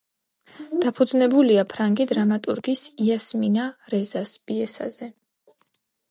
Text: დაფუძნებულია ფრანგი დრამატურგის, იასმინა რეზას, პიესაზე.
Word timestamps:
დაფუძნებულია 0.83 1.65
ფრანგი 1.73 2.07
დრამატურგის, 2.11 2.81
იასმინა 3.07 3.65
რეზას, 3.95 4.33
პიესაზე. 4.49 5.11